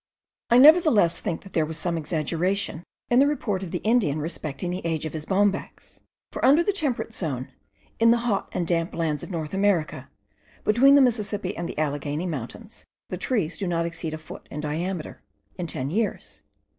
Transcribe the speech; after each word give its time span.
I 0.49 0.57
nevertheless 0.57 1.19
think 1.19 1.43
that 1.43 1.53
there 1.53 1.63
was 1.63 1.77
some 1.77 1.95
exaggeration 1.95 2.83
in 3.11 3.19
the 3.19 3.27
report 3.27 3.61
of 3.61 3.69
the 3.69 3.83
Indian 3.83 4.17
respecting 4.19 4.71
the 4.71 4.83
age 4.83 5.05
of 5.05 5.13
his 5.13 5.27
bombax; 5.27 5.99
for 6.31 6.43
under 6.43 6.63
the 6.63 6.73
temperate 6.73 7.13
zone, 7.13 7.49
in 7.99 8.09
the 8.09 8.17
hot 8.25 8.49
and 8.51 8.65
damp 8.65 8.95
lands 8.95 9.21
of 9.21 9.29
North 9.29 9.53
America, 9.53 10.09
between 10.63 10.95
the 10.95 11.01
Mississippi 11.01 11.55
and 11.55 11.69
the 11.69 11.77
Alleghany 11.77 12.25
mountains, 12.25 12.83
the 13.09 13.17
trees 13.19 13.59
do 13.59 13.67
not 13.67 13.85
exceed 13.85 14.15
a 14.15 14.17
foot 14.17 14.47
in 14.49 14.59
diameter, 14.59 15.21
in 15.59 15.67
ten 15.67 15.91
years. 15.91 16.41